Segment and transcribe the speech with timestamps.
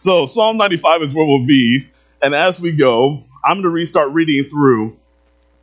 [0.00, 1.88] So Psalm 95 is where we'll be.
[2.22, 4.96] And as we go, I'm going to restart reading through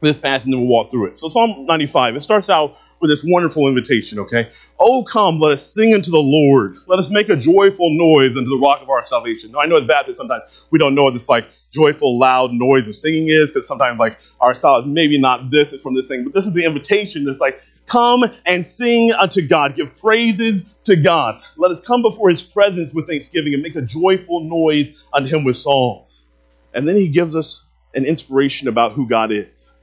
[0.02, 1.18] this passage and then we'll walk through it.
[1.18, 4.50] So Psalm 95, it starts out with this wonderful invitation, okay?
[4.80, 6.78] Oh, come, let us sing unto the Lord.
[6.88, 9.52] Let us make a joyful noise unto the rock of our salvation.
[9.52, 12.88] Now, I know as Baptists, sometimes we don't know what this like joyful, loud noise
[12.88, 16.24] of singing is, because sometimes like our style is maybe not this from this thing,
[16.24, 19.76] but this is the invitation that's like, come and sing unto God.
[19.76, 21.42] Give praises to God.
[21.58, 25.44] Let us come before his presence with thanksgiving and make a joyful noise unto him
[25.44, 26.28] with songs.
[26.74, 29.74] And then he gives us an inspiration about who God is.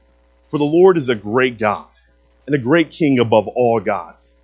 [0.47, 1.87] For the Lord is a great God
[2.45, 4.35] and a great king above all gods.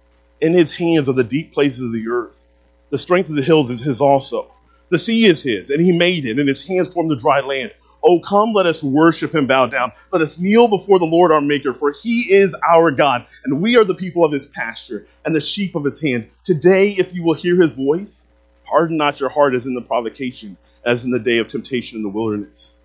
[0.41, 2.41] In his hands are the deep places of the earth.
[2.89, 4.51] The strength of the hills is his also.
[4.89, 7.73] The sea is his, and he made it, and his hands formed the dry land.
[8.03, 9.91] Oh, come, let us worship and bow down.
[10.11, 13.77] Let us kneel before the Lord our Maker, for he is our God, and we
[13.77, 16.29] are the people of his pasture and the sheep of his hand.
[16.43, 18.15] Today, if you will hear his voice,
[18.63, 22.03] harden not your heart as in the provocation, as in the day of temptation in
[22.03, 22.75] the wilderness.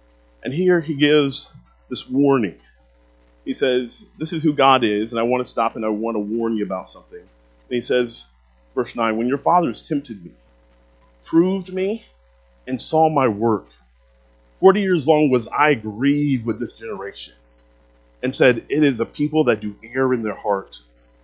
[0.43, 1.53] And here he gives
[1.89, 2.59] this warning
[3.45, 6.15] he says, This is who God is, and I want to stop and I want
[6.15, 7.19] to warn you about something.
[7.21, 7.29] And
[7.69, 8.27] he says,
[8.75, 10.33] verse 9, When your fathers tempted me,
[11.25, 12.07] proved me,
[12.67, 13.67] and saw my work,
[14.57, 17.35] forty years long was I grieved with this generation,
[18.23, 20.79] and said, It is a people that do err in their heart,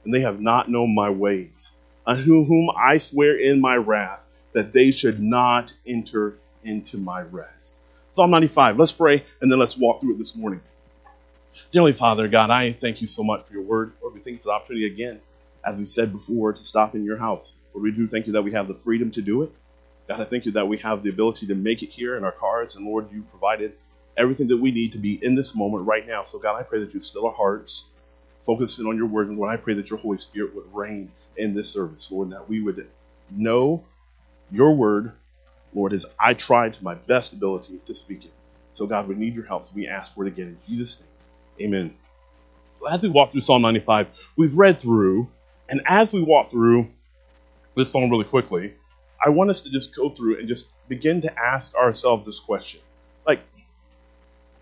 [0.05, 1.70] and they have not known my ways,
[2.06, 4.20] uh, on whom I swear in my wrath
[4.53, 7.75] that they should not enter into my rest.
[8.12, 8.78] Psalm 95.
[8.78, 10.61] Let's pray, and then let's walk through it this morning.
[11.72, 13.92] Dearly Father, God, I thank you so much for your word.
[14.03, 15.20] Lord, we thank you for the opportunity again,
[15.65, 17.55] as we said before, to stop in your house.
[17.72, 19.53] Lord, we do thank you that we have the freedom to do it.
[20.11, 22.33] God, I thank you that we have the ability to make it here in our
[22.33, 22.75] cars.
[22.75, 23.75] And Lord, you provided
[24.16, 26.25] everything that we need to be in this moment right now.
[26.25, 27.91] So, God, I pray that you still our hearts,
[28.44, 29.28] focusing on your word.
[29.28, 32.48] And Lord, I pray that your Holy Spirit would reign in this service, Lord, that
[32.48, 32.88] we would
[33.31, 33.84] know
[34.50, 35.12] your word,
[35.75, 38.33] Lord, as I tried to my best ability to speak it.
[38.72, 39.66] So, God, we need your help.
[39.66, 41.69] So we ask for it again in Jesus' name.
[41.69, 41.94] Amen.
[42.75, 45.28] So as we walk through Psalm 95, we've read through,
[45.69, 46.88] and as we walk through
[47.76, 48.75] this psalm really quickly,
[49.25, 52.81] I want us to just go through and just begin to ask ourselves this question.
[53.26, 53.41] Like,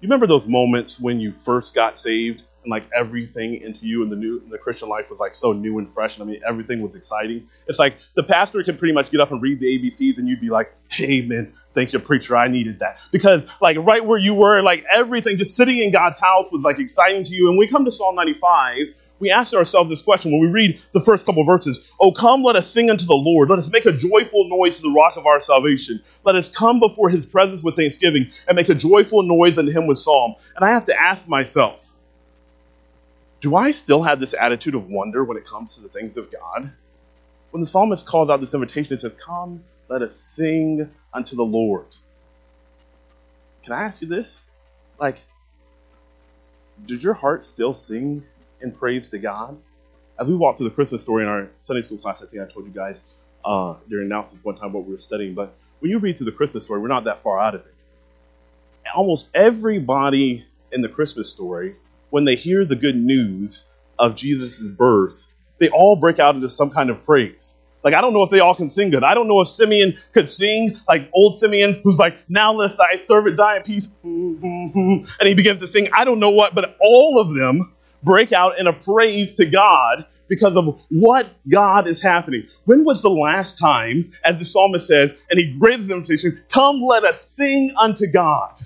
[0.01, 4.11] you remember those moments when you first got saved and like everything into you and
[4.11, 6.19] the new and the Christian life was like so new and fresh.
[6.19, 7.49] And I mean, everything was exciting.
[7.67, 10.41] It's like the pastor can pretty much get up and read the ABCs, and you'd
[10.41, 12.37] be like, "Amen, thank you, preacher.
[12.37, 16.19] I needed that." Because like right where you were, like everything, just sitting in God's
[16.19, 17.49] house was like exciting to you.
[17.49, 21.01] And we come to Psalm 95 we ask ourselves this question when we read the
[21.01, 23.51] first couple verses Oh, come, let us sing unto the Lord.
[23.51, 26.03] Let us make a joyful noise to the rock of our salvation.
[26.25, 29.87] Let us come before his presence with thanksgiving and make a joyful noise unto him
[29.87, 30.37] with psalm.
[30.55, 31.85] And I have to ask myself,
[33.41, 36.31] do I still have this attitude of wonder when it comes to the things of
[36.31, 36.73] God?
[37.51, 41.45] When the psalmist calls out this invitation, it says, Come, let us sing unto the
[41.45, 41.87] Lord.
[43.63, 44.43] Can I ask you this?
[44.99, 45.23] Like,
[46.87, 48.25] did your heart still sing
[48.61, 49.57] in praise to God?
[50.19, 52.53] As we walk through the Christmas story in our Sunday school class, I think I
[52.53, 53.01] told you guys
[53.45, 56.33] uh, during announcement one time what we were studying, but when you read through the
[56.33, 57.75] Christmas story, we're not that far out of it.
[58.95, 61.77] Almost everybody in the Christmas story
[62.11, 63.65] when they hear the good news
[63.99, 65.27] of Jesus' birth,
[65.59, 67.57] they all break out into some kind of praise.
[67.85, 69.05] Like, I don't know if they all can sing good.
[69.05, 72.97] I don't know if Simeon could sing, like old Simeon, who's like, now let thy
[72.99, 73.89] servant die in peace.
[74.03, 77.73] And he begins to sing, I don't know what, but all of them
[78.03, 82.47] break out in a praise to God because of what God is happening.
[82.65, 86.81] When was the last time, as the psalmist says, and he raises the invitation, come
[86.83, 88.61] let us sing unto God?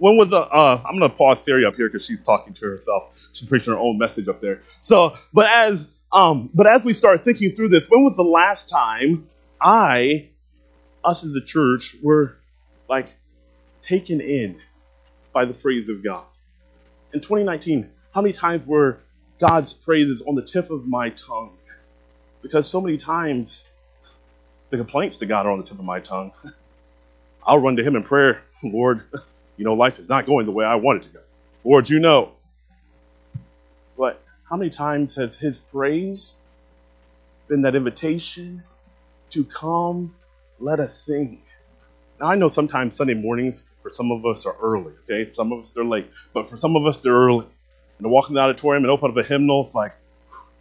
[0.00, 2.64] when was the uh, i'm going to pause siri up here because she's talking to
[2.64, 6.92] herself she's preaching her own message up there so but as um but as we
[6.92, 9.28] start thinking through this when was the last time
[9.60, 10.28] i
[11.04, 12.36] us as a church were
[12.88, 13.12] like
[13.82, 14.60] taken in
[15.32, 16.24] by the praise of god
[17.12, 18.98] in 2019 how many times were
[19.40, 21.56] god's praises on the tip of my tongue
[22.42, 23.64] because so many times
[24.70, 26.32] the complaints to god are on the tip of my tongue
[27.46, 29.02] i'll run to him in prayer lord
[29.60, 31.20] you know, life is not going the way I want it to go.
[31.64, 32.32] Lord, you know.
[33.94, 36.34] But how many times has his praise
[37.46, 38.62] been that invitation
[39.28, 40.14] to come,
[40.58, 41.42] let us sing?
[42.18, 45.30] Now, I know sometimes Sunday mornings for some of us are early, okay?
[45.34, 47.44] Some of us they're late, but for some of us they're early.
[48.00, 49.92] And to walk in the auditorium and open up a hymnal, it's like,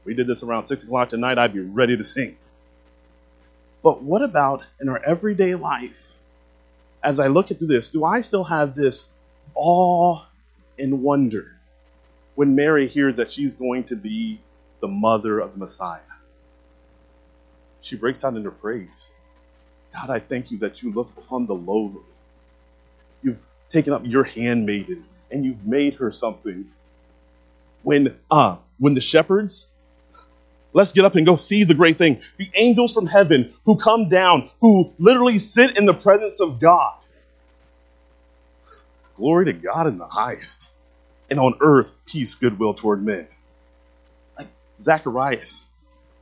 [0.03, 2.37] we did this around 6 o'clock tonight, I'd be ready to sing.
[3.81, 6.09] But what about in our everyday life?
[7.03, 9.09] as I look into this, do I still have this
[9.55, 10.23] awe
[10.77, 11.55] and wonder
[12.35, 14.39] when Mary hears that she's going to be
[14.81, 16.01] the mother of the Messiah?
[17.81, 19.09] She breaks out into praise.
[19.93, 22.03] God, I thank you that you look upon the lowly.
[23.23, 26.69] You've taken up your handmaiden and you've made her something.
[27.83, 29.67] When uh when the shepherds
[30.71, 32.21] Let's get up and go see the great thing.
[32.37, 36.93] The angels from heaven who come down, who literally sit in the presence of God.
[39.15, 40.71] Glory to God in the highest.
[41.29, 43.27] And on earth, peace, goodwill toward men.
[44.37, 44.47] Like
[44.79, 45.65] Zacharias,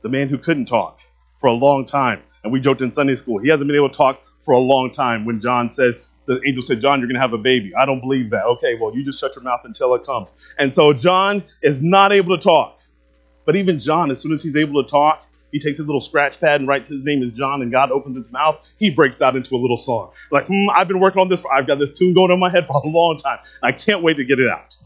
[0.02, 1.00] the man who couldn't talk
[1.40, 2.22] for a long time.
[2.42, 4.90] And we joked in Sunday school, he hasn't been able to talk for a long
[4.90, 7.74] time when John said, the angel said, John, you're going to have a baby.
[7.74, 8.44] I don't believe that.
[8.44, 10.36] Okay, well, you just shut your mouth until it comes.
[10.58, 12.78] And so John is not able to talk.
[13.46, 16.38] But even John, as soon as he's able to talk, he takes his little scratch
[16.38, 18.60] pad and writes his name is John, and God opens his mouth.
[18.78, 20.12] He breaks out into a little song.
[20.30, 21.40] Like, hmm, I've been working on this.
[21.40, 23.38] For, I've got this tune going in my head for a long time.
[23.62, 24.76] I can't wait to get it out.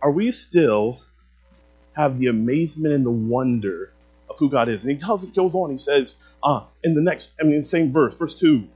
[0.00, 1.00] Are we still
[1.96, 3.92] have the amazement and the wonder
[4.28, 4.82] of who God is?
[4.84, 5.70] And he goes, on.
[5.72, 6.14] He says,
[6.44, 8.68] uh, in the next, I mean, the same verse, verse two.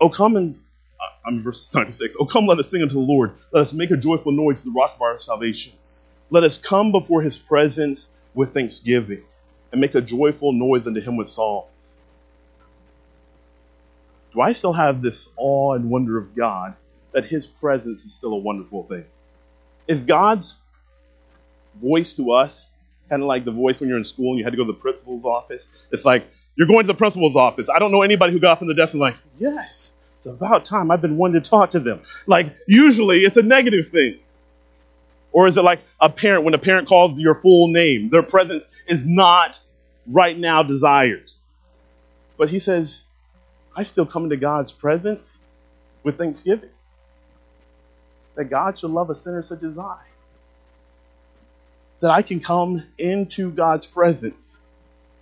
[0.00, 0.60] Oh, come and
[1.00, 2.16] uh, I'm in verse 96.
[2.20, 3.32] Oh, come, let us sing unto the Lord.
[3.52, 5.72] Let us make a joyful noise to the rock of our salvation.
[6.30, 9.22] Let us come before his presence with thanksgiving
[9.72, 11.66] and make a joyful noise unto him with songs.
[14.32, 16.74] Do I still have this awe and wonder of God
[17.12, 19.04] that his presence is still a wonderful thing?
[19.86, 20.56] Is God's
[21.76, 22.68] voice to us
[23.08, 24.72] kind of like the voice when you're in school and you had to go to
[24.72, 25.68] the principal's office?
[25.92, 27.68] It's like, you're going to the principal's office.
[27.68, 30.64] I don't know anybody who got up from the desk and like, yes, it's about
[30.64, 30.90] time.
[30.90, 32.00] I've been wanting to talk to them.
[32.26, 34.18] Like, usually it's a negative thing.
[35.32, 38.64] Or is it like a parent, when a parent calls your full name, their presence
[38.86, 39.58] is not
[40.06, 41.30] right now desired?
[42.36, 43.02] But he says,
[43.74, 45.36] I still come into God's presence
[46.04, 46.70] with thanksgiving.
[48.36, 49.98] That God should love a sinner such as I.
[52.00, 54.58] That I can come into God's presence.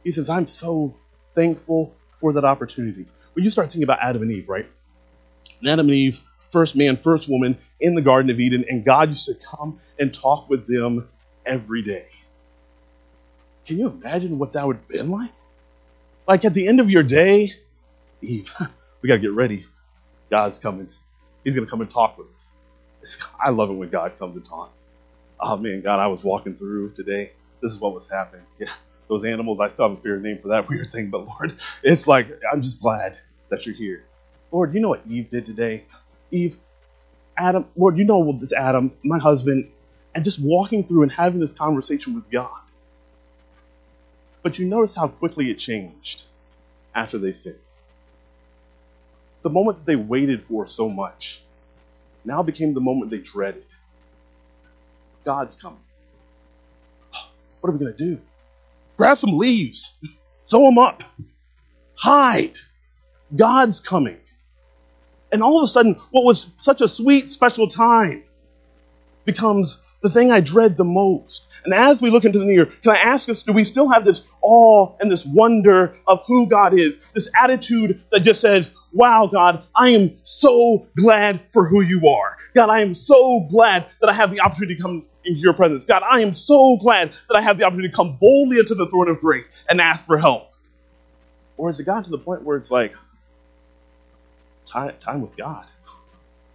[0.05, 0.95] He says, I'm so
[1.35, 3.07] thankful for that opportunity.
[3.35, 4.67] When you start thinking about Adam and Eve, right?
[5.67, 6.21] Adam and Eve
[6.53, 10.13] first man, first woman in the Garden of Eden, and God used to come and
[10.13, 11.09] talk with them
[11.45, 12.07] every day.
[13.67, 15.33] Can you imagine what that would have been like?
[16.29, 17.53] Like at the end of your day,
[18.21, 18.53] Eve,
[19.03, 19.65] we got to get ready.
[20.31, 20.89] God's coming.
[21.43, 22.53] He's going to come and talk with us.
[23.41, 24.81] I love it when God comes and talks.
[25.41, 27.33] Oh man, God, I was walking through today.
[27.61, 28.47] This is what was happening.
[28.61, 28.69] Yeah,
[29.09, 32.07] those animals, I still have a favorite name for that weird thing, but Lord, it's
[32.07, 33.17] like, I'm just glad
[33.51, 34.05] that you're here.
[34.51, 35.85] Lord, you know what Eve did today?
[36.31, 36.59] Eve,
[37.37, 39.71] Adam, Lord, you know what this Adam, my husband,
[40.15, 42.51] and just walking through and having this conversation with God.
[44.43, 46.25] But you notice how quickly it changed
[46.95, 47.59] after they sinned.
[49.43, 51.43] The moment that they waited for so much
[52.25, 53.65] now became the moment they dreaded.
[55.25, 55.81] God's coming.
[57.61, 58.21] What are we going to do?
[59.03, 59.99] Grab some leaves,
[60.45, 61.03] sew them up,
[61.97, 62.57] hide.
[63.35, 64.21] God's coming.
[65.33, 68.23] And all of a sudden, what was such a sweet, special time
[69.25, 71.49] becomes the thing I dread the most.
[71.65, 73.89] And as we look into the new year, can I ask us, do we still
[73.89, 76.97] have this awe and this wonder of who God is?
[77.13, 82.37] This attitude that just says, wow, God, I am so glad for who you are.
[82.55, 85.87] God, I am so glad that I have the opportunity to come into your presence.
[85.87, 88.87] God, I am so glad that I have the opportunity to come boldly into the
[88.89, 90.53] throne of grace and ask for help.
[91.57, 92.95] Or has it gotten to the point where it's like,
[94.67, 95.67] time, time with God.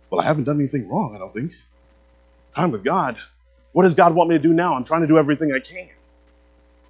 [0.10, 1.54] Well, I haven't done anything wrong, I don't think.
[2.56, 3.18] Time with God.
[3.74, 4.74] What does God want me to do now?
[4.74, 5.90] I'm trying to do everything I can.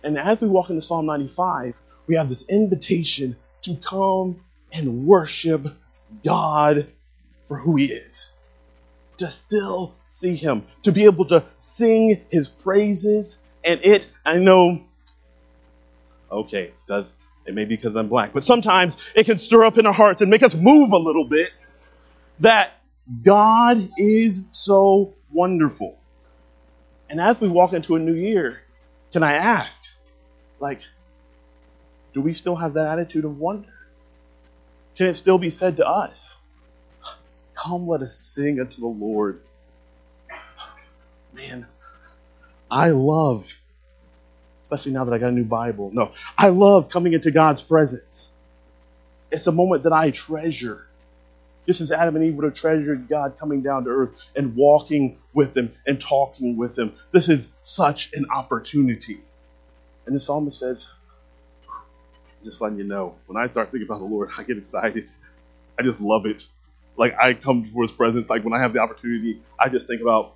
[0.03, 1.75] And as we walk into Psalm 95,
[2.07, 4.41] we have this invitation to come
[4.72, 5.67] and worship
[6.24, 6.88] God
[7.48, 8.31] for who He is.
[9.17, 13.41] To still see Him, to be able to sing His praises.
[13.63, 14.83] And it, I know,
[16.31, 17.12] okay, because
[17.45, 20.21] it may be because I'm black, but sometimes it can stir up in our hearts
[20.21, 21.50] and make us move a little bit
[22.41, 22.71] that
[23.24, 25.97] God is so wonderful.
[27.09, 28.62] And as we walk into a new year,
[29.13, 29.81] can I ask,
[30.59, 30.81] like,
[32.13, 33.74] do we still have that attitude of wonder?
[34.95, 36.36] Can it still be said to us,
[37.67, 39.41] Come, let us sing unto the Lord?
[41.33, 41.67] Man,
[42.71, 43.53] I love
[44.67, 45.91] especially now that I got a new Bible.
[45.93, 48.29] No, I love coming into God's presence.
[49.31, 50.86] It's a moment that I treasure.
[51.65, 55.19] Just as Adam and Eve would have treasured God coming down to earth and walking
[55.33, 56.93] with them and talking with them.
[57.12, 59.21] This is such an opportunity.
[60.05, 60.91] And the psalmist says,
[62.43, 65.09] just letting you know, when I start thinking about the Lord, I get excited.
[65.79, 66.45] I just love it.
[66.97, 70.01] Like I come before his presence, like when I have the opportunity, I just think
[70.01, 70.33] about,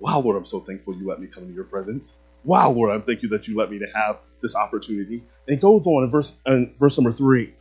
[0.00, 2.14] wow, Lord, I'm so thankful you let me come into your presence.
[2.44, 5.22] Wow, Lord, I thank you that you let me to have this opportunity.
[5.46, 7.54] And he goes on in verse, in verse number three,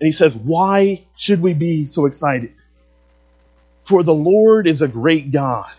[0.00, 2.54] and he says, Why should we be so excited?
[3.80, 5.70] For the Lord is a great God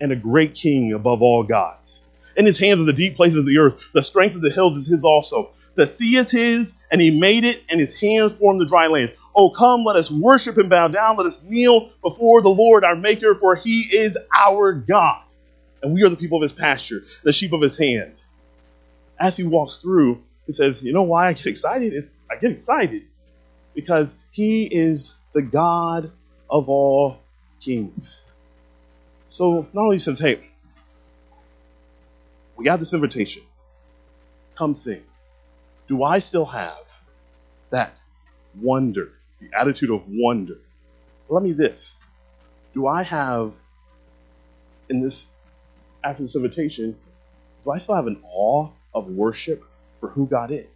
[0.00, 2.02] and a great King above all gods.
[2.36, 3.92] In his hands are the deep places of the earth.
[3.94, 5.52] The strength of the hills is his also.
[5.74, 9.14] The sea is his, and he made it, and his hands formed the dry land.
[9.36, 11.16] Oh, come, let us worship and bow down.
[11.18, 15.22] Let us kneel before the Lord our Maker, for he is our God.
[15.82, 18.14] And we are the people of his pasture, the sheep of his hand.
[19.20, 21.92] As he walks through, he says, You know why I get excited?
[21.92, 23.02] It's, I get excited
[23.74, 26.12] because he is the God
[26.48, 27.18] of all
[27.60, 28.22] kings.
[29.28, 30.40] So not only says, Hey,
[32.56, 33.42] we got this invitation.
[34.56, 35.04] Come sing.
[35.88, 36.78] Do I still have
[37.70, 37.92] that
[38.60, 40.58] wonder, the attitude of wonder?
[41.28, 41.94] Let me this.
[42.74, 43.52] Do I have
[44.88, 45.26] in this
[46.04, 46.96] after this invitation,
[47.64, 49.64] do I still have an awe of worship
[50.00, 50.66] for who God is?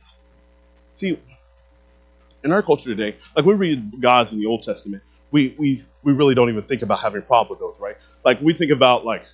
[0.95, 1.19] See,
[2.43, 6.13] in our culture today, like we read gods in the Old Testament, we, we, we
[6.13, 7.97] really don't even think about having a problem with those, right?
[8.25, 9.25] Like we think about like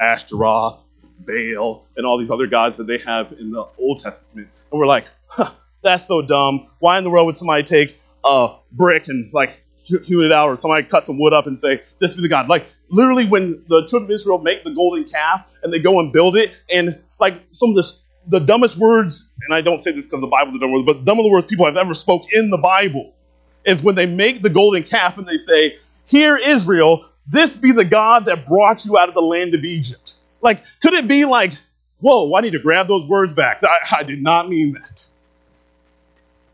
[0.00, 0.82] Ashtaroth,
[1.20, 4.86] Baal, and all these other gods that they have in the Old Testament, and we're
[4.86, 5.50] like, huh,
[5.82, 6.68] that's so dumb.
[6.80, 10.58] Why in the world would somebody take a brick and like hew it out, or
[10.58, 12.48] somebody cut some wood up and say, "This be the God"?
[12.48, 16.12] Like literally, when the children of Israel make the golden calf and they go and
[16.12, 17.76] build it, and like some of
[18.26, 21.04] the dumbest words, and I don't say this because the Bible the dumb words, but
[21.04, 23.14] dumb of the words people have ever spoke in the Bible
[23.64, 27.84] is when they make the golden calf and they say, "Hear Israel, this be the
[27.84, 31.52] God that brought you out of the land of Egypt." Like, could it be like,
[32.00, 33.62] "Whoa, I need to grab those words back.
[33.62, 35.04] I, I did not mean that."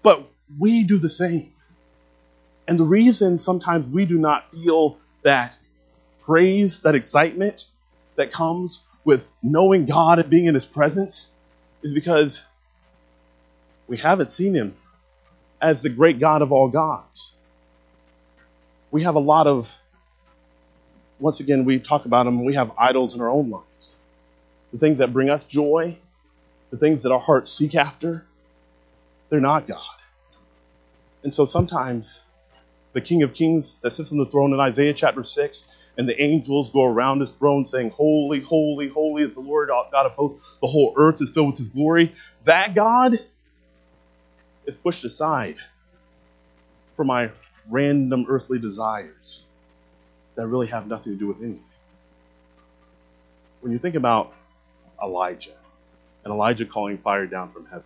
[0.02, 1.52] But we do the same.
[2.69, 5.57] And the reason sometimes we do not feel that
[6.23, 7.66] praise, that excitement
[8.16, 11.28] that comes with knowing God and being in His presence
[11.83, 12.45] is because
[13.88, 14.76] we haven't seen Him
[15.61, 17.33] as the great God of all gods.
[18.90, 19.75] We have a lot of,
[21.19, 23.97] once again, we talk about Him, we have idols in our own lives.
[24.73, 25.97] The things that bring us joy,
[26.71, 28.25] the things that our hearts seek after,
[29.28, 29.81] they're not God.
[31.23, 32.21] And so sometimes
[32.92, 35.64] the King of Kings that sits on the throne in Isaiah chapter 6,
[35.96, 40.06] and the angels go around his throne saying, Holy, holy, holy is the Lord God
[40.06, 40.40] of hosts.
[40.61, 42.14] The whole earth is filled with his glory.
[42.44, 43.18] That God
[44.66, 45.56] is pushed aside
[46.96, 47.30] for my
[47.70, 49.46] random earthly desires
[50.34, 51.64] that really have nothing to do with anything.
[53.61, 54.32] When you think about
[55.02, 55.52] Elijah,
[56.25, 57.84] and Elijah calling fire down from heaven,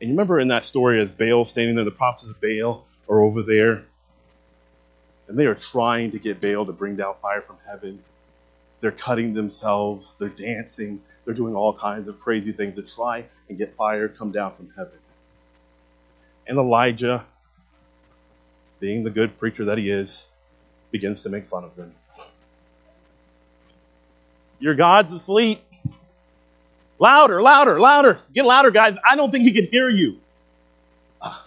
[0.00, 3.20] and you remember in that story as Baal standing there, the prophets of Baal are
[3.20, 3.84] over there,
[5.28, 8.02] and they are trying to get Baal to bring down fire from heaven.
[8.80, 13.58] They're cutting themselves, they're dancing, they're doing all kinds of crazy things to try and
[13.58, 14.98] get fire come down from heaven.
[16.46, 17.26] And Elijah,
[18.80, 20.26] being the good preacher that he is,
[20.90, 21.94] begins to make fun of them.
[24.58, 25.60] Your God's asleep.
[26.98, 28.18] Louder, louder, louder.
[28.32, 28.96] Get louder, guys.
[29.08, 30.18] I don't think he can hear you.
[31.20, 31.38] Uh,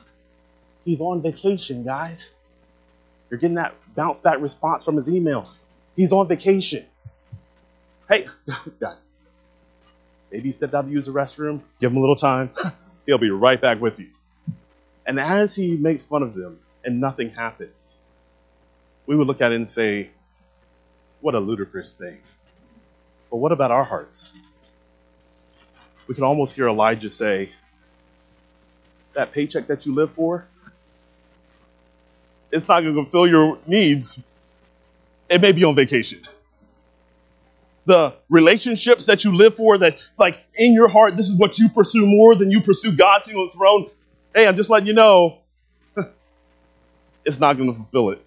[0.86, 2.32] he's on vacation, guys.
[3.32, 5.50] You're getting that bounce back response from his email.
[5.96, 6.86] He's on vacation.
[8.08, 8.26] Hey,
[8.80, 9.08] guys,
[10.32, 11.62] maybe you stepped out to use the restroom.
[11.80, 12.52] Give him a little time.
[13.08, 14.10] He'll be right back with you.
[15.08, 17.74] And as he makes fun of them and nothing happens,
[19.08, 20.12] we would look at it and say,
[21.22, 22.20] what a ludicrous thing.
[23.30, 24.34] But what about our hearts?
[26.08, 27.52] we can almost hear Elijah say,
[29.14, 30.46] That paycheck that you live for,
[32.52, 34.22] it's not going to fulfill your needs.
[35.30, 36.22] It may be on vacation.
[37.86, 41.70] The relationships that you live for, that, like, in your heart, this is what you
[41.70, 43.90] pursue more than you pursue God sitting on the throne.
[44.36, 45.40] Hey, I'm just letting you know,
[47.26, 48.26] it's not going to fulfill it.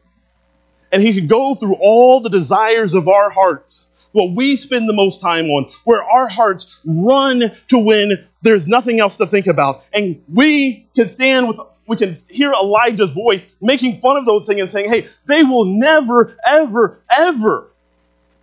[0.90, 4.94] And he can go through all the desires of our hearts what we spend the
[4.94, 9.84] most time on, where our hearts run to when there's nothing else to think about.
[9.92, 14.60] And we can stand with, we can hear Elijah's voice making fun of those things
[14.60, 17.70] and saying, hey, they will never, ever, ever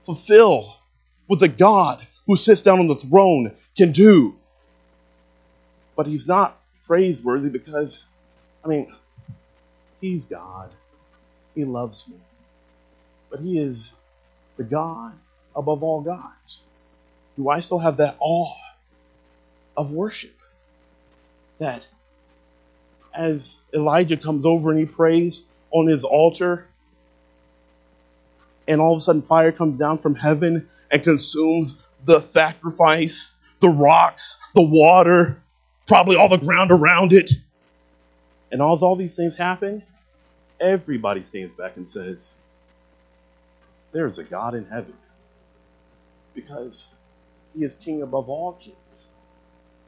[0.05, 0.73] fulfill
[1.27, 4.35] what the God who sits down on the throne can do.
[5.95, 8.03] But he's not praiseworthy because,
[8.63, 8.93] I mean,
[9.99, 10.69] he's God.
[11.55, 12.15] He loves me.
[13.29, 13.93] But he is
[14.57, 15.13] the God
[15.55, 16.61] above all gods?
[17.37, 18.53] Do I still have that awe
[19.75, 20.35] of worship?
[21.59, 21.87] That
[23.13, 26.67] as Elijah comes over and he prays on his altar,
[28.67, 33.69] and all of a sudden fire comes down from heaven and consumes the sacrifice, the
[33.69, 35.41] rocks, the water,
[35.87, 37.31] probably all the ground around it.
[38.51, 39.83] And as all these things happen,
[40.59, 42.37] everybody stands back and says,
[43.91, 44.93] There is a God in heaven.
[46.33, 46.91] Because
[47.53, 49.05] he is king above all kings.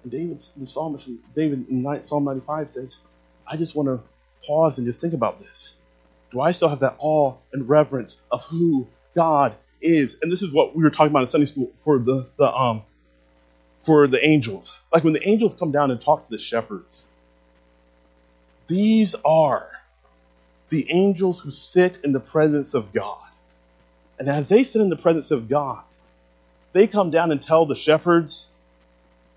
[0.03, 2.99] And David, the psalmist, David in Psalm 95 says,
[3.47, 4.01] I just want to
[4.47, 5.75] pause and just think about this.
[6.31, 10.17] Do I still have that awe and reverence of who God is?
[10.21, 12.83] And this is what we were talking about in Sunday school for the, the um
[13.83, 14.79] for the angels.
[14.91, 17.07] Like when the angels come down and talk to the shepherds.
[18.67, 19.67] These are
[20.69, 23.19] the angels who sit in the presence of God.
[24.17, 25.83] And as they sit in the presence of God,
[26.71, 28.47] they come down and tell the shepherds,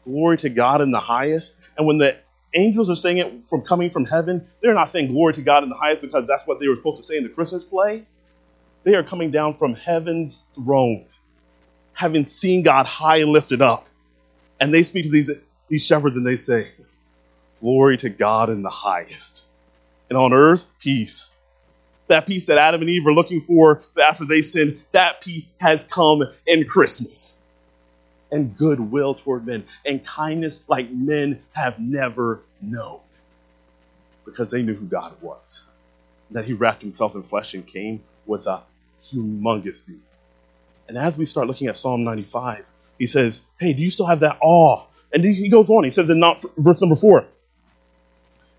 [0.05, 1.57] Glory to God in the highest.
[1.77, 2.17] And when the
[2.55, 5.69] angels are saying it from coming from heaven, they're not saying glory to God in
[5.69, 8.07] the highest because that's what they were supposed to say in the Christmas play.
[8.85, 11.07] They are coming down from heaven's throne,
[11.93, 13.87] having seen God high and lifted up.
[14.61, 15.31] And they speak to these,
[15.69, 16.69] these shepherds and they say,
[17.61, 19.47] Glory to God in the highest.
[20.09, 21.31] And on earth, peace.
[22.09, 25.83] That peace that Adam and Eve were looking for after they sinned, that peace has
[25.83, 27.36] come in Christmas
[28.31, 33.01] and goodwill toward men and kindness like men have never known
[34.25, 35.67] because they knew who God was.
[36.33, 38.63] That he wrapped himself in flesh and came was a
[39.13, 39.97] humongous deal.
[40.89, 42.65] And as we start looking at Psalm 95,
[42.99, 44.87] he says, Hey, do you still have that awe?
[45.13, 46.23] And he goes on, he says in
[46.59, 47.27] verse number four,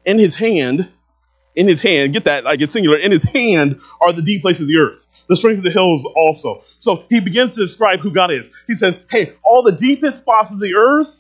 [0.06, 0.90] in his hand,
[1.56, 4.62] in his hand, get that, like it's singular, in his hand are the deep places
[4.62, 6.64] of the earth the strength of the hills also.
[6.80, 8.50] So he begins to describe who God is.
[8.66, 11.20] He says, Hey, all the deepest spots of the earth,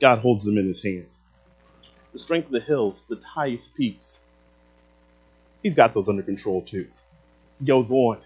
[0.00, 1.06] God holds them in his hand.
[2.12, 4.20] The strength of the hills, the highest peaks,
[5.62, 6.86] he's got those under control too.
[7.58, 8.20] He goes on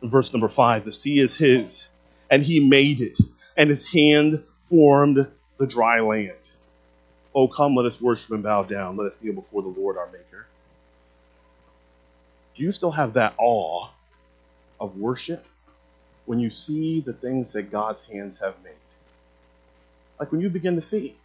[0.00, 1.90] in verse number five the sea is his,
[2.30, 3.18] and he made it,
[3.56, 5.26] and his hand formed
[5.58, 6.32] the dry land.
[7.34, 8.96] Oh, come, let us worship and bow down.
[8.96, 10.46] Let us kneel before the Lord our Maker
[12.56, 13.88] do you still have that awe
[14.80, 15.44] of worship
[16.24, 18.72] when you see the things that God's hands have made?
[20.18, 21.16] Like when you begin to see.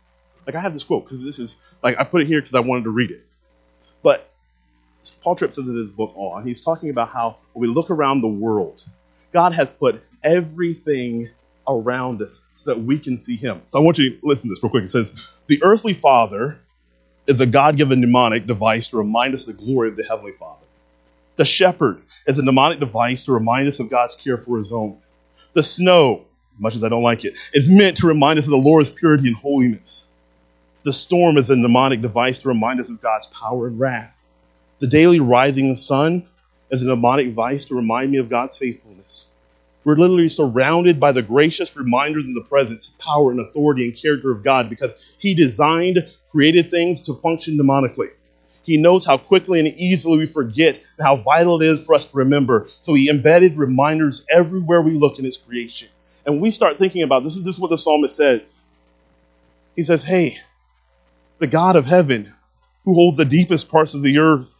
[0.46, 2.62] Like I have this quote because this is like I put it here because I
[2.62, 3.26] wanted to read it.
[4.02, 4.30] But
[5.22, 8.22] Paul Tripp says in his book on, he's talking about how when we look around
[8.22, 8.84] the world,
[9.32, 11.30] God has put everything
[11.68, 13.62] around us so that we can see him.
[13.68, 14.84] So I want you to listen to this real quick.
[14.84, 16.60] It says, The earthly father
[17.28, 20.34] is a God given mnemonic device to remind us of the glory of the heavenly
[20.34, 20.61] father.
[21.42, 25.00] The shepherd is a mnemonic device to remind us of God's care for his own.
[25.54, 26.26] The snow,
[26.60, 29.30] much as I don't like it, is meant to remind us of the Lord's purity
[29.30, 30.08] and holiness.
[30.84, 34.16] The storm is a mnemonic device to remind us of God's power and wrath.
[34.78, 36.28] The daily rising of sun
[36.70, 39.26] is a mnemonic device to remind me of God's faithfulness.
[39.84, 44.30] We're literally surrounded by the gracious reminders of the presence, power, and authority and character
[44.30, 48.12] of God because He designed, created things to function mnemonically.
[48.64, 52.06] He knows how quickly and easily we forget and how vital it is for us
[52.06, 52.70] to remember.
[52.82, 55.90] So he embedded reminders everywhere we look in his creation.
[56.26, 58.60] And we start thinking about this is this is what the psalmist says.
[59.76, 60.38] He says, Hey,
[61.40, 62.32] the God of heaven,
[62.86, 64.54] who holds the deepest parts of the earth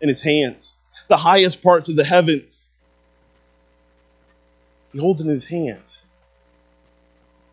[0.00, 2.68] in his hands, the highest parts of the heavens,
[4.92, 6.02] he holds it in his hands.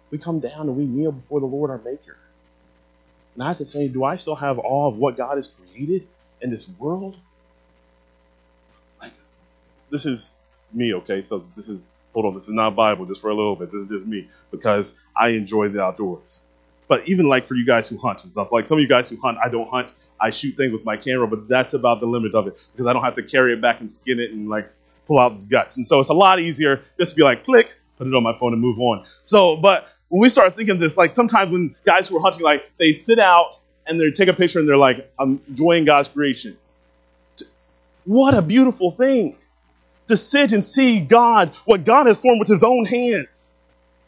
[0.09, 2.17] We come down and we kneel before the Lord our Maker.
[3.37, 6.07] And I have to say, do I still have awe of what God has created
[6.41, 7.15] in this world?
[8.99, 9.11] Like,
[9.91, 10.31] this is
[10.73, 11.21] me, okay?
[11.21, 13.71] So this is, hold on, this is not Bible just for a little bit.
[13.71, 16.41] This is just me because I enjoy the outdoors.
[16.87, 19.07] But even like for you guys who hunt and stuff, like some of you guys
[19.07, 19.89] who hunt, I don't hunt.
[20.19, 22.93] I shoot things with my camera, but that's about the limit of it because I
[22.93, 24.67] don't have to carry it back and skin it and like
[25.05, 25.77] pull out its guts.
[25.77, 28.35] And so it's a lot easier just to be like, click, put it on my
[28.39, 29.05] phone and move on.
[29.21, 32.69] So, but when we start thinking this, like sometimes when guys who are hunting, like
[32.77, 36.57] they sit out and they take a picture and they're like, I'm enjoying God's creation.
[38.05, 39.35] What a beautiful thing
[40.07, 43.51] to sit and see God, what God has formed with his own hands,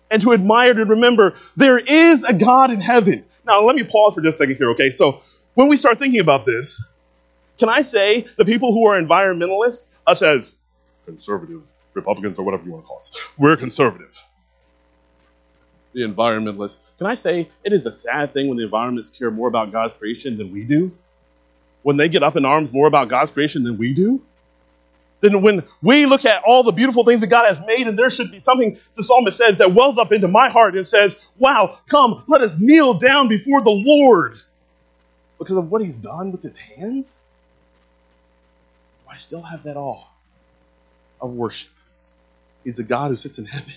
[0.10, 3.26] and to admire and remember there is a God in heaven.
[3.46, 4.92] Now, let me pause for just a second here, okay?
[4.92, 5.22] So,
[5.56, 6.82] when we start thinking about this,
[7.58, 10.56] can I say the people who are environmentalists, us as
[11.06, 11.62] conservative
[11.94, 14.18] Republicans or whatever you want to call us, we're conservative
[15.94, 16.80] the environmentalists.
[16.98, 19.94] Can I say it is a sad thing when the environmentalists care more about God's
[19.94, 20.92] creation than we do?
[21.84, 24.22] When they get up in arms more about God's creation than we do?
[25.22, 28.10] Then when we look at all the beautiful things that God has made, and there
[28.10, 31.78] should be something the psalmist says that wells up into my heart and says, Wow,
[31.90, 34.38] come, let us kneel down before the Lord
[35.38, 37.18] because of what he's done with his hands.
[39.10, 40.06] I still have that awe
[41.20, 41.72] of worship.
[42.64, 43.74] He's a God who sits in heaven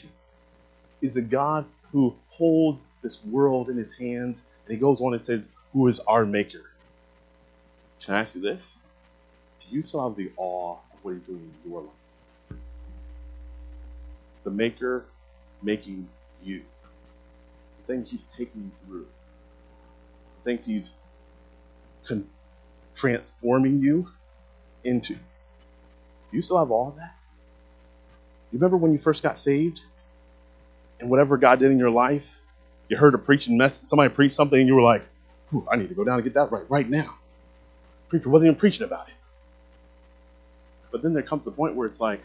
[1.03, 4.45] He's a God who holds this world in his hands.
[4.67, 6.71] And he goes on and says, Who is our maker?
[8.05, 8.61] Can I ask you this?
[9.61, 12.59] Do you still have the awe of what he's doing in your life?
[14.45, 15.05] The maker
[15.63, 16.09] making
[16.43, 16.63] you.
[17.87, 19.07] The things he's taking you through.
[20.45, 20.93] The things he's
[22.07, 22.29] con-
[22.95, 24.09] transforming you
[24.85, 25.15] into.
[25.15, 25.21] Do
[26.33, 27.15] you still have all of that?
[28.51, 29.83] You remember when you first got saved?
[31.03, 32.39] And whatever God did in your life,
[32.89, 35.03] you heard a preaching message, somebody preached something, and you were like,
[35.69, 37.17] I need to go down and get that right right now.
[38.09, 39.15] Preacher wasn't even preaching about it.
[40.93, 42.21] But then there comes the point where it's like,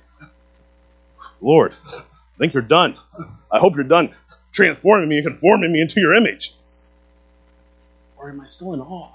[1.41, 2.95] Lord, I think you're done.
[3.51, 4.13] I hope you're done
[4.51, 6.53] transforming me and conforming me into your image.
[8.17, 9.11] Or am I still in awe?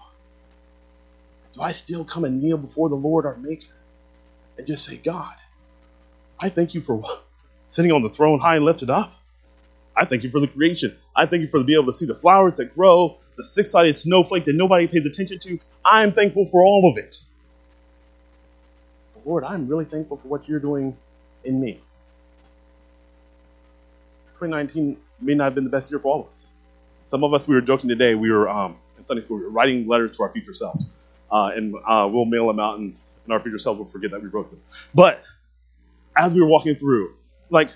[1.55, 3.67] Do I still come and kneel before the Lord our Maker
[4.59, 5.35] and just say, God,
[6.41, 7.03] I thank you for
[7.69, 9.13] sitting on the throne high and lifted up.
[9.97, 10.97] I thank you for the creation.
[11.15, 14.45] I thank you for being able to see the flowers that grow, the six-sided snowflake
[14.47, 15.59] that nobody pays attention to.
[15.85, 17.21] I'm thankful for all of it.
[19.25, 20.97] Lord, I'm really thankful for what you're doing
[21.45, 21.81] in me.
[24.41, 26.47] 2019 may not have been the best year for all of us.
[27.07, 29.51] Some of us, we were joking today, we were um, in Sunday school, we were
[29.51, 30.93] writing letters to our future selves.
[31.31, 34.23] Uh, and uh, we'll mail them out, and, and our future selves will forget that
[34.23, 34.61] we wrote them.
[34.95, 35.23] But
[36.17, 37.15] as we were walking through,
[37.51, 37.71] like,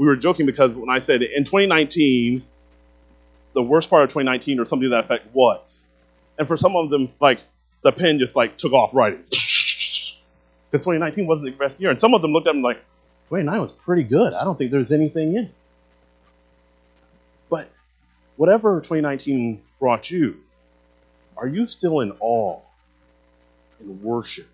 [0.00, 2.42] we were joking because when I said in 2019,
[3.52, 5.84] the worst part of 2019 or something to that effect was.
[6.38, 7.38] And for some of them, like,
[7.82, 9.22] the pen just, like, took off writing.
[10.70, 11.90] Because 2019 wasn't the best year.
[11.90, 12.80] And some of them looked at me like,
[13.28, 14.32] 29 was pretty good.
[14.32, 15.54] I don't think there's anything in it.
[17.50, 17.68] But
[18.36, 20.36] whatever 2019 brought you,
[21.36, 22.60] are you still in awe
[23.80, 24.48] and worship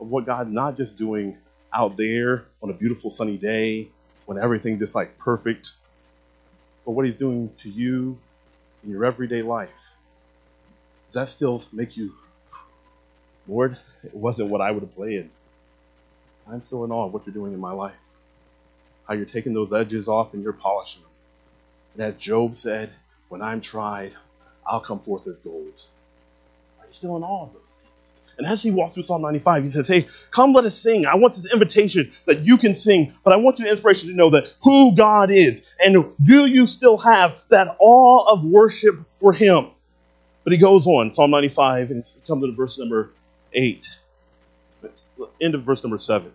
[0.00, 1.38] of what God's not just doing
[1.72, 3.88] out there on a beautiful sunny day
[4.26, 5.72] when everything's just like perfect,
[6.84, 8.18] but what He's doing to you
[8.82, 9.70] in your everyday life?
[11.06, 12.12] Does that still make you,
[13.46, 15.30] Lord, it wasn't what I would have planned?
[16.50, 17.94] I'm still in awe of what you're doing in my life.
[19.06, 21.10] How you're taking those edges off and you're polishing them.
[21.94, 22.90] And as Job said,
[23.28, 24.12] when I'm tried,
[24.66, 25.82] I'll come forth as gold.
[26.80, 27.76] Are you still in awe of those?
[28.36, 31.06] And as he walks through Psalm 95, he says, Hey, come let us sing.
[31.06, 34.14] I want this invitation that you can sing, but I want you the inspiration to
[34.14, 35.68] know that who God is.
[35.78, 39.66] And do you still have that awe of worship for him?
[40.42, 43.10] But he goes on, Psalm 95, and he comes to verse number
[43.52, 43.86] 8.
[45.40, 46.30] End of verse number 7.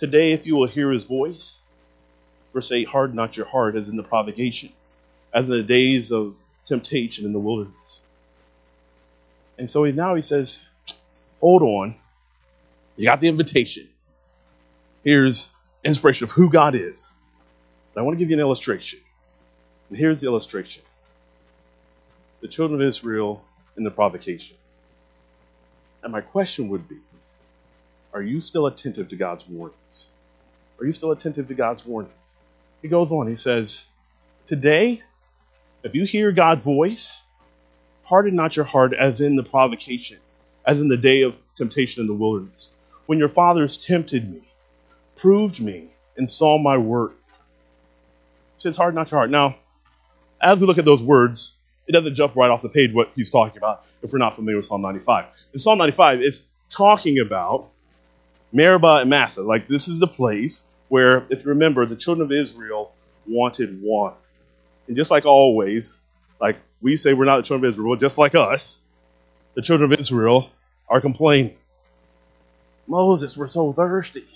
[0.00, 1.58] Today, if you will hear his voice,
[2.52, 4.72] verse 8, harden not your heart as in the provocation,
[5.32, 8.02] as in the days of temptation in the wilderness.
[9.58, 10.60] And so now he says,
[11.40, 11.94] hold on.
[12.96, 13.88] You got the invitation.
[15.04, 15.50] Here's
[15.84, 17.12] inspiration of who God is.
[17.98, 19.00] I want to give you an illustration.
[19.88, 20.82] And here's the illustration
[22.40, 23.42] the children of Israel
[23.76, 24.56] and the provocation.
[26.02, 26.98] And my question would be
[28.12, 30.06] Are you still attentive to God's warnings?
[30.78, 32.12] Are you still attentive to God's warnings?
[32.82, 33.84] He goes on, he says,
[34.46, 35.02] Today,
[35.82, 37.20] if you hear God's voice,
[38.04, 40.18] harden not your heart as in the provocation,
[40.68, 42.74] as in the day of temptation in the wilderness,
[43.06, 44.42] when your fathers tempted me,
[45.16, 47.16] proved me, and saw my work.
[48.58, 49.30] Says, hard not your heart.
[49.30, 49.56] Now,
[50.42, 53.30] as we look at those words, it doesn't jump right off the page what he's
[53.30, 55.24] talking about if we're not familiar with Psalm 95.
[55.54, 57.70] In Psalm 95, it's talking about
[58.52, 59.42] Meribah and Massah.
[59.42, 62.92] Like, this is the place where, if you remember, the children of Israel
[63.26, 64.16] wanted water.
[64.86, 65.96] And just like always,
[66.38, 68.80] like we say we're not the children of Israel, just like us,
[69.54, 70.50] the children of Israel
[70.88, 71.56] are complaining.
[72.86, 74.26] Moses, we're so thirsty.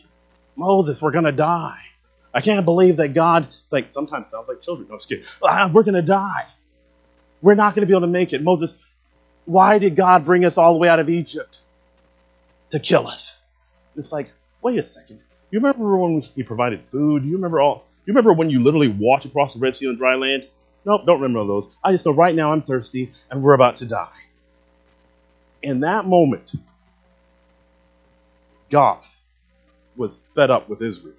[0.57, 1.81] Moses, we're going to die.
[2.35, 4.89] I can't believe that God, like sometimes sounds like children.
[4.89, 5.25] No, I'm just kidding.
[5.43, 6.47] Ah, we're going to die.
[7.41, 8.43] We're not going to be able to make it.
[8.43, 8.77] Moses,
[9.45, 11.59] why did God bring us all the way out of Egypt?
[12.71, 13.37] To kill us.
[13.97, 14.31] It's like,
[14.63, 15.21] wait a second.
[15.51, 17.23] You remember when he provided food?
[17.23, 17.85] Do you remember all?
[18.07, 20.49] You remember when you literally walked across the Red Sea on dry land?
[20.85, 21.71] Nope, don't remember those.
[21.85, 24.22] I just know right now I'm thirsty and we're about to die.
[25.63, 26.55] In that moment,
[28.71, 28.99] God
[29.97, 31.15] was fed up with Israel.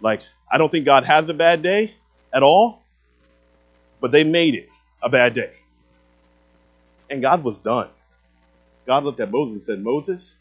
[0.00, 1.94] Like, I don't think God has a bad day
[2.32, 2.82] at all,
[4.00, 4.68] but they made it
[5.02, 5.52] a bad day.
[7.10, 7.88] And God was done.
[8.86, 10.38] God looked at Moses and said, Moses,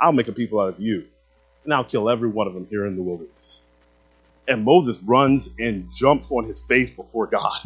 [0.00, 1.04] I'll make a people out of you,
[1.64, 3.62] and I'll kill every one of them here in the wilderness.
[4.46, 7.58] And Moses runs and jumps on his face before God.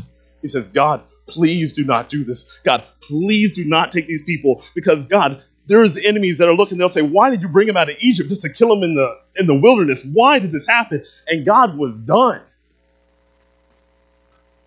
[0.43, 2.61] He says, God, please do not do this.
[2.65, 6.79] God, please do not take these people because God, there's enemies that are looking.
[6.79, 8.95] They'll say, why did you bring them out of Egypt just to kill them in
[8.95, 10.05] the, in the wilderness?
[10.05, 11.05] Why did this happen?
[11.27, 12.41] And God was done.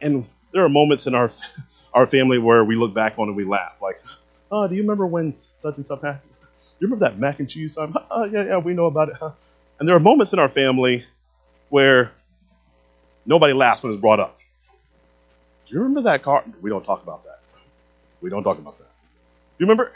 [0.01, 1.31] And there are moments in our
[1.93, 4.01] our family where we look back on and we laugh, like,
[4.49, 6.31] "Oh, do you remember when such and such happened?
[6.79, 7.95] You remember that mac and cheese time?
[8.11, 9.15] Oh, yeah, yeah, we know about it."
[9.79, 11.05] And there are moments in our family
[11.69, 12.11] where
[13.25, 14.37] nobody laughs when it's brought up.
[15.71, 16.43] You remember that car?
[16.61, 17.39] We don't talk about that.
[18.19, 18.89] We don't talk about that.
[19.57, 19.93] You remember?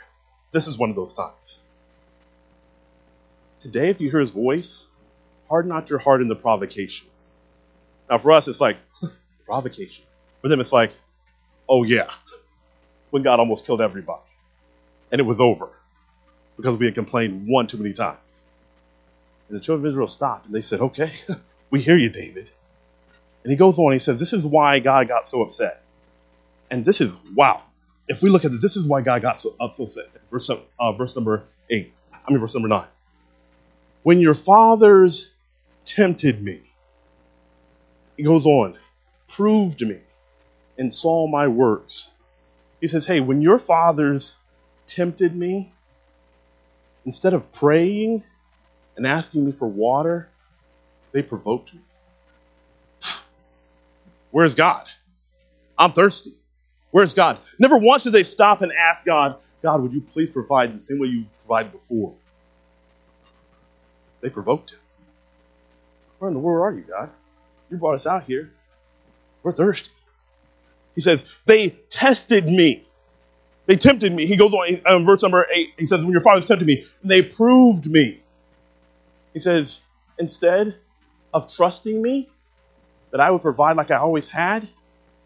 [0.53, 1.59] This is one of those times.
[3.61, 4.85] Today, if you hear his voice,
[5.49, 7.07] harden not your heart in the provocation.
[8.09, 8.77] Now, for us, it's like,
[9.45, 10.05] provocation.
[10.41, 10.93] For them, it's like,
[11.67, 12.09] oh, yeah,
[13.09, 14.21] when God almost killed everybody.
[15.11, 15.69] And it was over
[16.55, 18.45] because we had complained one too many times.
[19.49, 21.11] And the children of Israel stopped and they said, okay,
[21.69, 22.49] we hear you, David.
[23.45, 25.83] And he goes on, he says, this is why God got so upset.
[26.71, 27.61] And this is, wow.
[28.07, 30.09] If we look at this, this is why God got so upset.
[30.31, 31.93] Verse, uh, verse number 8.
[32.11, 32.87] I mean, verse number 9.
[34.01, 35.31] When your fathers
[35.85, 36.63] tempted me,
[38.17, 38.79] he goes on,
[39.27, 39.99] proved me,
[40.79, 42.09] and saw my works.
[42.81, 44.37] He says, hey, when your fathers
[44.87, 45.71] tempted me,
[47.05, 48.23] instead of praying
[48.97, 50.29] and asking me for water,
[51.11, 51.81] they provoked me.
[54.35, 54.89] Where's God?
[55.77, 56.33] I'm thirsty.
[56.91, 57.39] Where's God?
[57.57, 60.99] Never once did they stop and ask God, God, would you please provide the same
[60.99, 62.15] way you provided before?
[64.19, 64.79] They provoked him.
[66.19, 67.11] Where in the world are you, God?
[67.71, 68.51] You brought us out here.
[69.41, 69.91] We're thirsty.
[70.95, 72.85] He says, They tested me.
[73.67, 74.25] They tempted me.
[74.25, 75.75] He goes on um, verse number 8.
[75.79, 78.21] He says, When your fathers tempted me, they proved me.
[79.31, 79.79] He says,
[80.19, 80.75] Instead
[81.33, 82.29] of trusting me,
[83.15, 84.67] that I would provide like I always had,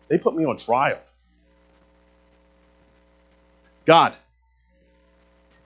[0.10, 1.00] they put me on trial.
[3.88, 4.14] God,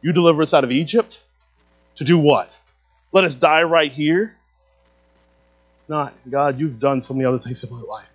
[0.01, 1.21] you deliver us out of Egypt
[1.95, 2.49] to do what?
[3.11, 4.37] Let us die right here?
[5.89, 8.09] Not, God, you've done so many other things in my life.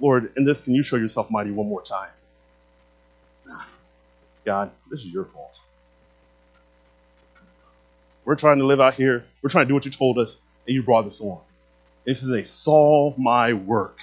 [0.00, 2.10] Lord, in this, can you show yourself mighty one more time?
[4.44, 5.60] God, this is your fault.
[8.24, 9.24] We're trying to live out here.
[9.40, 11.42] We're trying to do what you told us, and you brought us on.
[12.04, 14.00] It says they saw my work.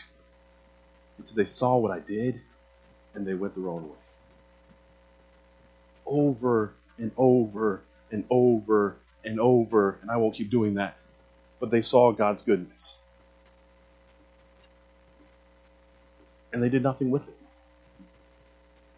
[1.20, 2.40] It says they saw what I did,
[3.14, 3.96] and they went their own way.
[6.06, 7.82] Over and over
[8.12, 10.96] and over and over, and I won't keep doing that.
[11.60, 12.98] But they saw God's goodness.
[16.54, 17.38] And they did nothing with it.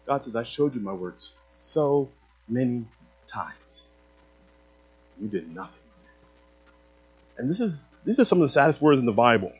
[0.06, 2.08] God says, I showed you my works so
[2.48, 2.84] many
[3.26, 3.88] times.
[5.20, 5.78] You did nothing.
[7.38, 9.52] And this is these are some of the saddest words in the Bible.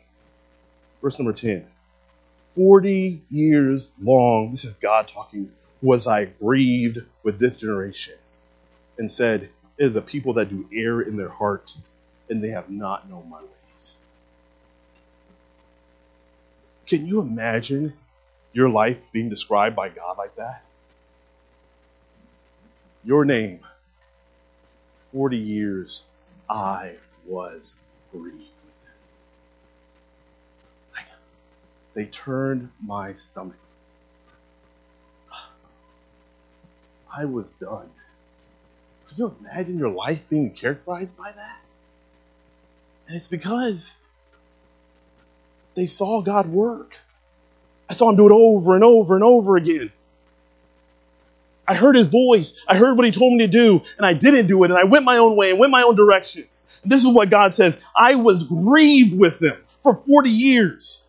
[1.01, 1.65] Verse number 10.
[2.55, 5.51] 40 years long, this is God talking,
[5.81, 8.15] was I grieved with this generation
[8.97, 11.75] and said, It is a people that do err in their heart,
[12.29, 13.95] and they have not known my ways.
[16.87, 17.93] Can you imagine
[18.53, 20.63] your life being described by God like that?
[23.03, 23.61] Your name,
[25.13, 26.03] 40 years,
[26.49, 27.77] I was
[28.13, 28.33] with
[31.93, 33.57] they turned my stomach.
[37.13, 37.89] I was done.
[39.09, 41.57] Can you imagine your life being characterized by that?
[43.07, 43.93] And it's because
[45.75, 46.97] they saw God work.
[47.89, 49.91] I saw him do it over and over and over again.
[51.67, 52.53] I heard his voice.
[52.67, 54.85] I heard what he told me to do, and I didn't do it, and I
[54.85, 56.45] went my own way and went my own direction.
[56.83, 57.77] This is what God says.
[57.95, 61.03] I was grieved with them for 40 years.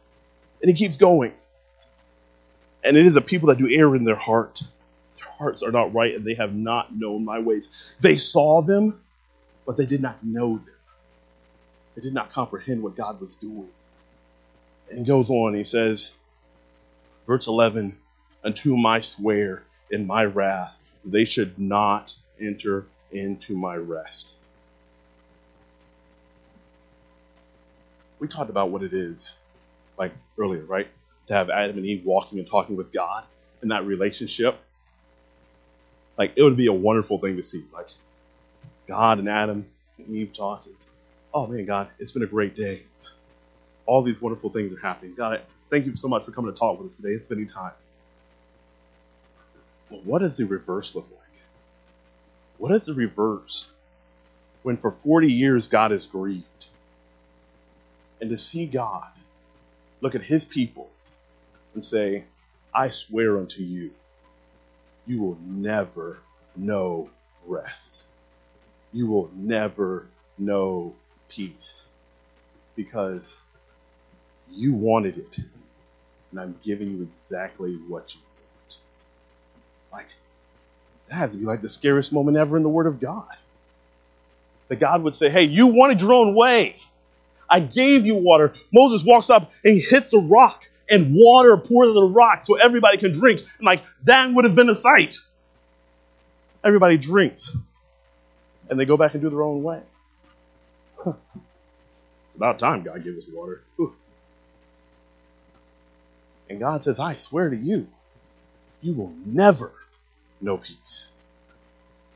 [0.60, 1.32] And he keeps going.
[2.84, 4.62] And it is a people that do err in their heart.
[5.18, 7.68] Their hearts are not right and they have not known my ways.
[8.00, 9.00] They saw them,
[9.66, 10.74] but they did not know them.
[11.94, 13.68] They did not comprehend what God was doing.
[14.90, 16.12] And goes on, he says,
[17.26, 17.96] verse 11,
[18.44, 24.36] unto I swear in my wrath, they should not enter into my rest.
[28.22, 29.36] We talked about what it is,
[29.98, 30.86] like earlier, right?
[31.26, 33.24] To have Adam and Eve walking and talking with God
[33.62, 34.56] in that relationship.
[36.16, 37.64] Like, it would be a wonderful thing to see.
[37.72, 37.88] Like,
[38.86, 39.66] God and Adam
[39.98, 40.74] and Eve talking.
[41.34, 42.84] Oh, man, God, it's been a great day.
[43.86, 45.14] All these wonderful things are happening.
[45.16, 47.72] God, thank you so much for coming to talk with us today and spending time.
[49.90, 51.28] But what does the reverse look like?
[52.58, 53.72] What is the reverse
[54.62, 56.44] when for 40 years God is grieved?
[58.22, 59.08] And to see God
[60.00, 60.88] look at his people
[61.74, 62.24] and say,
[62.72, 63.90] I swear unto you,
[65.06, 66.20] you will never
[66.54, 67.10] know
[67.46, 68.04] rest.
[68.92, 70.06] You will never
[70.38, 70.94] know
[71.28, 71.84] peace
[72.76, 73.40] because
[74.52, 75.38] you wanted it.
[76.30, 78.78] and I'm giving you exactly what you want.
[79.92, 80.08] Like,
[81.08, 83.34] that has to be like the scariest moment ever in the Word of God.
[84.68, 86.76] That God would say, Hey, you wanted your own way.
[87.52, 88.54] I gave you water.
[88.72, 92.54] Moses walks up and hits a rock, and water pours out of the rock so
[92.56, 93.40] everybody can drink.
[93.40, 95.18] And like, that would have been a sight.
[96.64, 97.54] Everybody drinks.
[98.70, 99.82] And they go back and do their own way.
[100.96, 101.12] Huh.
[102.28, 103.62] It's about time God gave us water.
[106.48, 107.86] And God says, I swear to you,
[108.80, 109.72] you will never
[110.40, 111.10] know peace.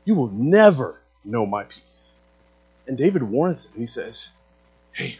[0.03, 1.81] You will never know my peace.
[2.87, 3.73] And David warns him.
[3.75, 4.31] He says,
[4.97, 5.15] Hey,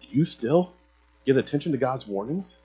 [0.00, 0.72] do you still
[1.26, 2.58] get attention to God's warnings?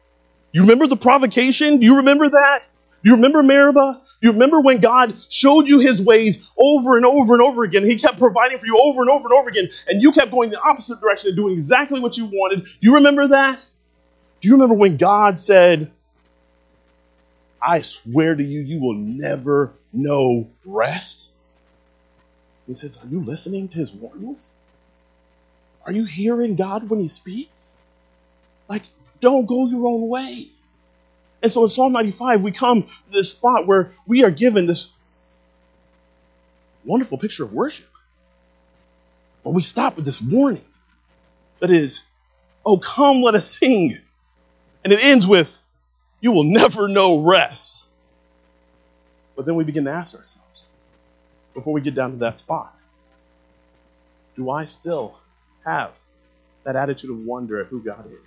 [0.54, 1.80] You remember the provocation?
[1.80, 2.64] Do you remember that?
[3.04, 4.02] Do you remember Meribah?
[4.22, 7.84] Do you remember when God showed you his ways over and over and over again?
[7.84, 10.50] He kept providing for you over and over and over again, and you kept going
[10.50, 12.64] the opposite direction and doing exactly what you wanted.
[12.64, 13.60] Do you remember that?
[14.40, 15.92] Do you remember when God said,
[17.62, 21.31] I swear to you, you will never know rest?
[22.72, 24.52] He says, Are you listening to his warnings?
[25.86, 27.76] Are you hearing God when he speaks?
[28.70, 28.84] Like,
[29.20, 30.48] don't go your own way.
[31.44, 34.94] And so in Psalm 95, we come to this spot where we are given this
[36.86, 37.90] wonderful picture of worship.
[39.44, 40.64] But we stop with this warning
[41.60, 42.06] that is,
[42.66, 43.98] Oh, come, let us sing.
[44.86, 45.60] And it ends with,
[46.22, 47.84] You will never know rest.
[49.36, 50.68] But then we begin to ask ourselves,
[51.54, 52.78] before we get down to that spot,
[54.36, 55.18] do I still
[55.66, 55.92] have
[56.64, 58.26] that attitude of wonder at who God is?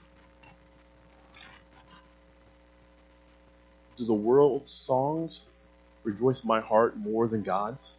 [3.97, 5.47] Do the world's songs
[6.03, 7.95] rejoice my heart more than God's?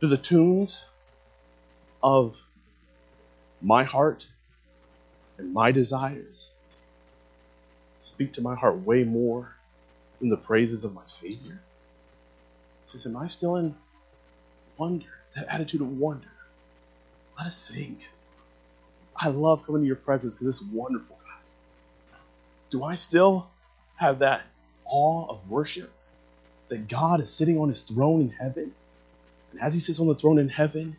[0.00, 0.86] Do the tunes
[2.02, 2.36] of
[3.60, 4.26] my heart
[5.36, 6.50] and my desires
[8.00, 9.54] speak to my heart way more
[10.18, 11.60] than the praises of my Savior?
[12.90, 13.74] Says, Am I still in
[14.76, 15.06] wonder?
[15.36, 16.26] That attitude of wonder.
[17.38, 18.02] Let us sing.
[19.14, 22.18] I love coming to your presence because it's wonderful, God.
[22.70, 23.48] Do I still
[23.94, 24.42] have that
[24.86, 25.92] awe of worship
[26.68, 28.74] that God is sitting on his throne in heaven?
[29.52, 30.96] And as he sits on the throne in heaven,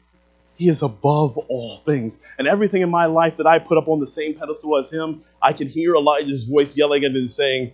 [0.56, 2.19] he is above all things.
[2.38, 5.23] And everything in my life that I put up on the same pedestal as him,
[5.41, 7.73] I can hear Elijah's voice yelling at him saying,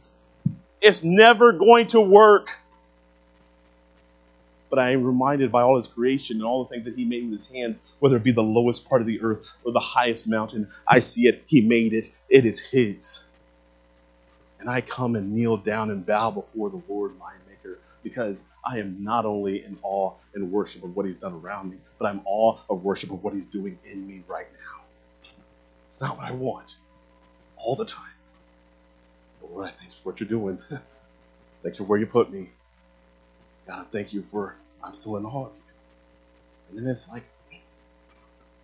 [0.82, 2.49] It's never going to work
[4.69, 7.30] but I am reminded by all his creation and all the things that he made
[7.30, 10.27] with his hands, whether it be the lowest part of the earth or the highest
[10.27, 10.69] mountain.
[10.88, 11.43] I see it.
[11.47, 12.12] He made it.
[12.30, 13.23] It is his.
[14.60, 18.80] And I come and kneel down and bow before the Lord, my Maker, because I
[18.80, 22.21] am not only in awe and worship of what he's done around me, but I'm
[22.25, 24.84] awe of worship of what he's doing in me right now.
[25.88, 26.75] It's not what I want
[27.58, 28.03] all the time.
[29.41, 30.60] But Lord, I thank you for what you're doing.
[30.69, 30.82] thank
[31.63, 32.49] you for where you put me.
[33.67, 36.77] God, thank you for I'm still in awe of you.
[36.77, 37.23] And then it's like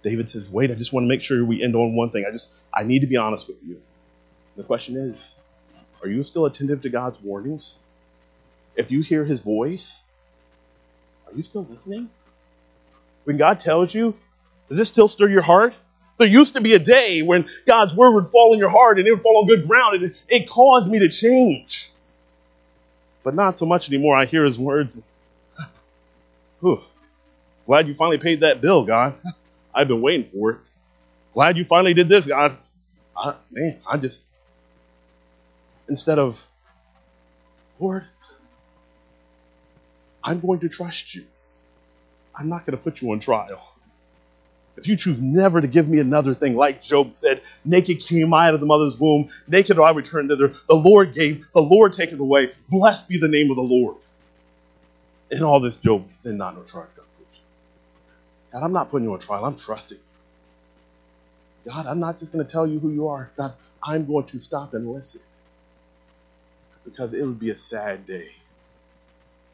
[0.04, 2.26] David says, wait, I just want to make sure we end on one thing.
[2.28, 3.82] I just I need to be honest with you.
[4.56, 5.34] The question is,
[6.02, 7.78] are you still attentive to God's warnings?
[8.76, 10.00] If you hear his voice,
[11.28, 12.10] are you still listening?
[13.24, 14.16] When God tells you,
[14.70, 15.74] does this still stir your heart?
[16.18, 19.08] There used to be a day when God's word would fall in your heart and
[19.08, 21.90] it would fall on good ground and it caused me to change
[23.24, 24.16] but not so much anymore.
[24.16, 25.02] I hear his words.
[26.60, 26.82] Whew.
[27.66, 29.16] Glad you finally paid that bill, God.
[29.74, 30.58] I've been waiting for it.
[31.34, 32.58] Glad you finally did this, God.
[33.18, 34.24] I, man, I just,
[35.88, 36.44] instead of,
[37.80, 38.06] Lord,
[40.24, 41.26] I'm going to trust you.
[42.36, 43.73] I'm not going to put you on trial.
[44.76, 48.48] If you choose never to give me another thing, like Job said, naked came I
[48.48, 50.56] out of the mother's womb, naked I return thither.
[50.68, 52.52] The Lord gave, the Lord taketh away.
[52.70, 53.98] Blessed be the name of the Lord.
[55.30, 57.06] In all this, Job sin not no charge God.
[58.54, 59.46] God, I'm not putting you on trial.
[59.46, 59.98] I'm trusting.
[61.66, 63.32] God, I'm not just going to tell you who you are.
[63.36, 65.22] God, I'm going to stop and listen.
[66.86, 68.32] Because it would be a sad day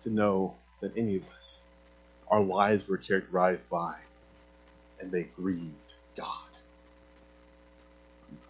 [0.03, 1.61] to know that any of us,
[2.29, 3.95] our lives were characterized by
[4.99, 6.49] and they grieved God.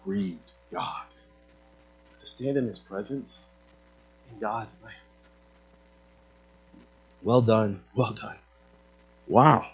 [0.04, 1.06] Grieved God.
[2.20, 3.40] To stand in His presence,
[4.30, 4.68] and God,
[7.22, 8.36] well done, well done.
[9.26, 9.66] Wow.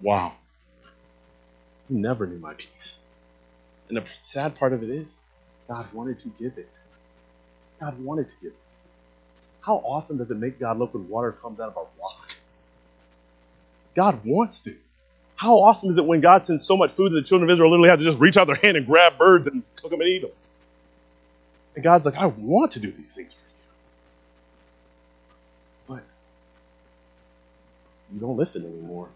[0.00, 0.32] Wow.
[1.88, 2.98] You never knew my peace.
[3.88, 5.06] And the sad part of it is,
[5.68, 6.70] God wanted to give it.
[7.80, 8.58] God wanted to give it.
[9.60, 12.34] How often does it make God look when water comes out of a rock?
[13.94, 14.74] God wants to.
[15.42, 17.68] How awesome is it when God sends so much food that the children of Israel
[17.68, 20.08] literally have to just reach out their hand and grab birds and cook them and
[20.08, 20.30] eat them?
[21.74, 23.40] And God's like, I want to do these things for
[25.94, 25.96] you.
[25.96, 26.04] But
[28.14, 29.08] you don't listen anymore.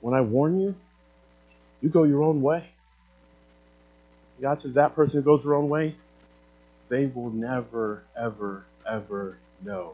[0.00, 0.74] When I warn you,
[1.82, 2.64] you go your own way.
[4.40, 5.94] God says that person who goes their own way,
[6.88, 9.92] they will never, ever, ever know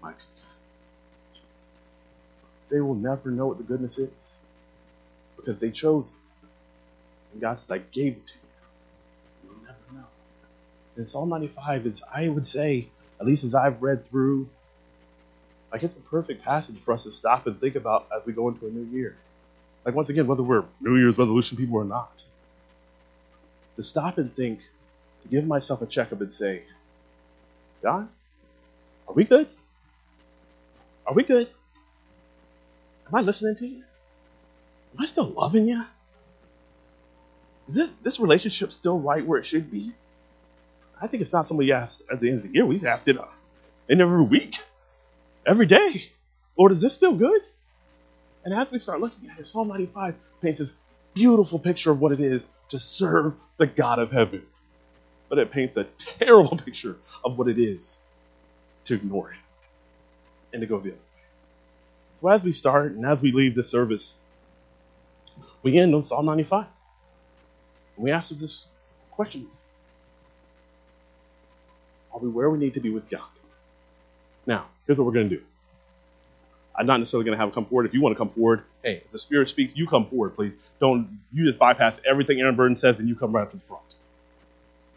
[0.00, 0.14] my.
[2.70, 4.10] They will never know what the goodness is
[5.36, 6.12] because they chose it.
[7.32, 9.50] And God says, I gave it to you.
[9.50, 10.06] You'll never know.
[10.96, 12.88] And Psalm 95 is, I would say,
[13.20, 14.48] at least as I've read through,
[15.72, 18.48] like it's a perfect passage for us to stop and think about as we go
[18.48, 19.16] into a new year.
[19.84, 22.24] Like once again, whether we're New Year's resolution people or not,
[23.76, 24.60] to stop and think,
[25.22, 26.62] to give myself a checkup and say,
[27.82, 28.08] God,
[29.08, 29.48] are we good?
[31.06, 31.48] Are we good?
[33.10, 33.82] Am I listening to you?
[34.94, 35.82] Am I still loving you?
[37.68, 39.92] Is this this relationship still right where it should be?
[41.00, 42.64] I think it's not something you ask at the end of the year.
[42.64, 43.24] We asked it uh,
[43.88, 44.56] in every week,
[45.44, 46.04] every day.
[46.56, 47.40] Lord, is this still good?
[48.44, 50.74] And as we start looking at it, Psalm 95 paints this
[51.14, 54.42] beautiful picture of what it is to serve the God of heaven.
[55.28, 58.00] But it paints a terrible picture of what it is
[58.84, 59.42] to ignore Him
[60.52, 61.09] and to go the other
[62.20, 64.18] So as we start and as we leave the service,
[65.62, 66.66] we end on Psalm 95.
[67.96, 68.68] And we ask this
[69.10, 69.46] question
[72.12, 73.22] Are we where we need to be with God?
[74.46, 75.42] Now, here's what we're going to do.
[76.74, 77.86] I'm not necessarily going to have them come forward.
[77.86, 80.58] If you want to come forward, hey, if the Spirit speaks, you come forward, please.
[80.80, 83.62] Don't you just bypass everything Aaron Burton says and you come right up to the
[83.64, 83.82] front.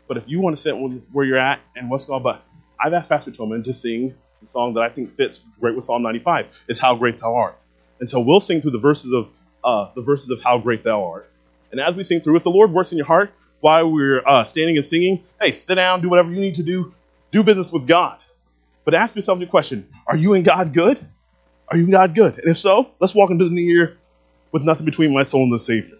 [0.07, 0.73] But if you want to sit
[1.11, 2.41] where you're at and what's going on, but
[2.79, 6.03] I've asked Pastor Tillman to sing the song that I think fits great with Psalm
[6.03, 6.47] 95.
[6.67, 7.57] Is "How Great Thou Art,"
[7.99, 9.29] and so we'll sing through the verses of
[9.63, 11.29] uh, the verses of "How Great Thou Art."
[11.71, 13.31] And as we sing through, if the Lord works in your heart
[13.61, 16.93] while we're uh, standing and singing, hey, sit down, do whatever you need to do,
[17.31, 18.19] do business with God.
[18.85, 20.99] But ask yourself the question: Are you in God good?
[21.69, 22.37] Are you in God good?
[22.37, 23.97] And if so, let's walk into the new year
[24.51, 25.97] with nothing between my soul and the Savior.